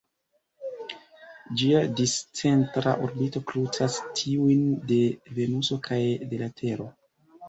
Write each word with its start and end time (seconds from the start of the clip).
Ĝia 1.61 1.81
discentra 1.99 2.93
orbito 3.07 3.41
krucas 3.51 3.97
tiujn 4.21 4.63
de 4.93 4.97
Venuso 5.41 5.77
kaj 5.89 6.01
de 6.33 6.41
la 6.43 6.49
Tero. 6.63 6.89